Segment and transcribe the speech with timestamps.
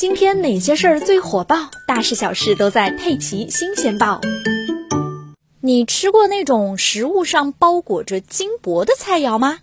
[0.00, 1.70] 今天哪些事儿最火爆？
[1.86, 4.18] 大事小事都在《佩奇新鲜报》。
[5.60, 9.58] 你吃过那种食物上包裹着金箔的菜肴吗？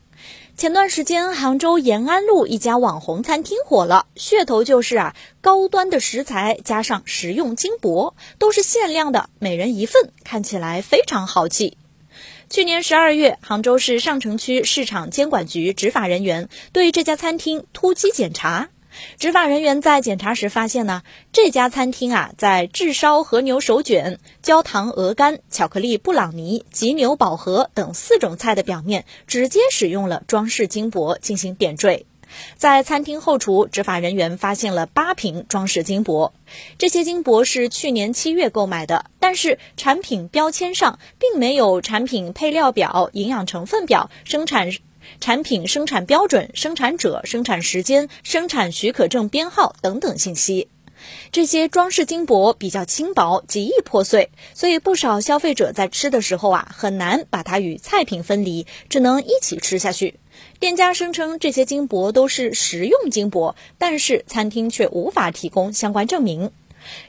[0.55, 11.79] 前段时间，杭州延安路一家网红餐厅火了，噱头就是啊，高端的食材加上食用金箔，都是限量的，每人一份，看起来非常豪气。
[12.47, 18.69] 去年十二月，杭州市上城区市场监管局执法人员对这家餐厅突击检查。
[19.17, 32.05] 执法人员在检查时发现呢，这家餐厅啊，在炙烧和牛手卷、焦糖鹅肝、巧克力布朗尼、吉牛宝盒等四种菜的表面，直接使用了装饰金箔进行点缀。
[32.57, 36.33] 在餐厅后厨，执法人员发现了八瓶装饰金箔，
[36.77, 44.71] 这些金箔是去年七月购买的，但是产品标签上并没有产品配料表、营养成分表、生产。
[45.19, 50.67] 产品生产标准、生产者、生产时间、生产许可证编号等等信息。
[51.31, 60.19] 这些装饰金箔比较轻薄，极易破碎，所以不少消费者在吃的时候啊，很难把它与菜品分离，只能一起吃下去。
[60.59, 66.51] 店家声称这些金箔都是食用金箔，但是餐厅却无法提供相关证明。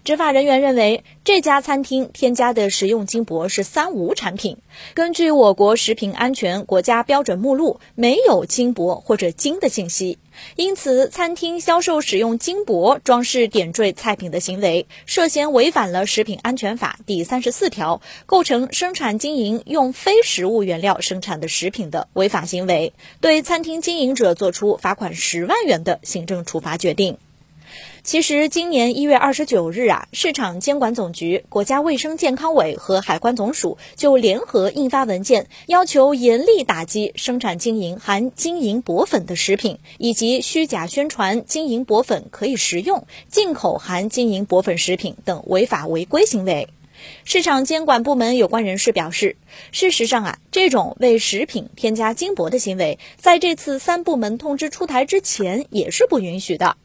[0.04, 4.58] 执法人员认为，这家餐厅添加的食用金箔是三无产品。
[4.94, 10.18] 根据我国食品安全国家标准目录，没有金箔或者金的信息，
[10.56, 27.18] 因此餐厅销售使用金箔装饰点缀菜品的行为，涉嫌违反了食品安全法第三十四条，构成生产经营用非食物原料生产的食品的违法行为，对餐厅经营者作出罚款十万元的行政处罚决定。
[28.02, 46.68] 其实，今年一月二十九日啊，市场监管总局、国家卫生健康委和海关总署就联合印发文件，要求严厉打击生产经营含金银箔粉的食品，以及虚假宣传金银箔粉可以食用、进口含金银箔粉食品等违法违规行为。
[47.24, 49.36] 市场监管部门有关人士表示，
[49.70, 56.76] 事实上啊，这种为食品添加金箔的行为，在这次三部门通知出台之前也是不允许的。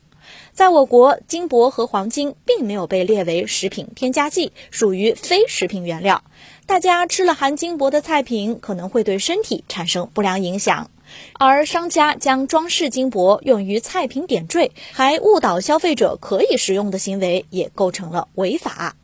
[0.54, 6.24] 在我国，金箔和黄金并没有被列为食品添加剂，属于非食品原料。
[6.66, 10.90] 大家吃了含金箔的菜品，可能会对身体产生不良影响。
[11.34, 18.96] 而商家将装饰金箔用于菜品点缀，还误导消费者可以食用的行为，也构成了违法。